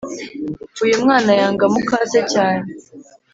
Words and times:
Uyumwana 0.83 1.31
yanga 1.39 1.65
mukase 1.73 2.19
cyane 2.33 2.65